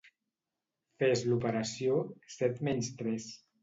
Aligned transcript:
Fes 1.03 1.23
l'operació 1.29 2.01
set 2.41 2.69
menys 2.73 2.95
tres. 3.01 3.35